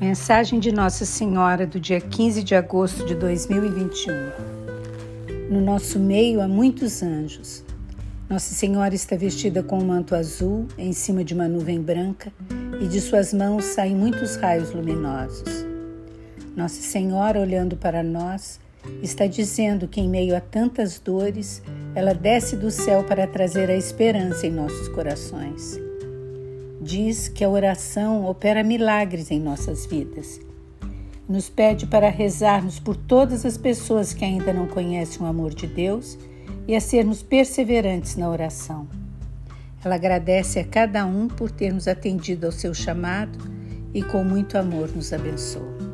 [0.00, 4.14] Mensagem de Nossa Senhora do dia 15 de agosto de 2021.
[5.50, 7.62] No nosso meio há muitos anjos.
[8.26, 12.32] Nossa Senhora está vestida com um manto azul em cima de uma nuvem branca
[12.80, 15.66] e de suas mãos saem muitos raios luminosos.
[16.56, 18.58] Nossa Senhora, olhando para nós,
[19.02, 21.62] está dizendo que em meio a tantas dores,
[21.94, 25.89] ela desce do céu para trazer a esperança em nossos corações
[26.80, 30.40] diz que a oração opera milagres em nossas vidas.
[31.28, 35.66] Nos pede para rezarmos por todas as pessoas que ainda não conhecem o amor de
[35.66, 36.18] Deus
[36.66, 38.88] e a sermos perseverantes na oração.
[39.84, 43.38] Ela agradece a cada um por termos atendido ao seu chamado
[43.94, 45.89] e com muito amor nos abençoa.